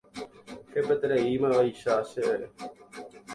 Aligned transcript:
Hepyetereímavaicha 0.73 1.93
chéve. 2.09 2.47